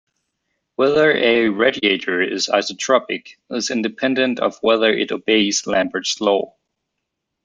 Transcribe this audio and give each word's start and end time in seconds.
Whether 0.77 1.11
a 1.15 1.49
radiator 1.49 2.23
is 2.23 2.47
isotropic 2.51 3.35
is 3.51 3.69
independent 3.69 4.39
of 4.39 4.57
whether 4.63 4.91
it 4.91 5.11
obeys 5.11 5.67
Lambert's 5.67 6.19
law. 6.19 6.55